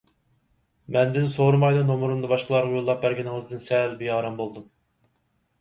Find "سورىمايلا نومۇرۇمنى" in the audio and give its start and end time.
1.33-2.31